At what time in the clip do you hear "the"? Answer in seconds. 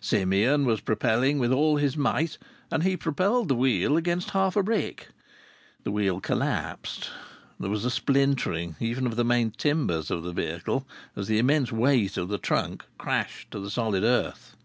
3.46-3.54, 5.84-5.92, 9.14-9.24, 10.24-10.32, 11.28-11.38, 12.26-12.38, 13.60-13.70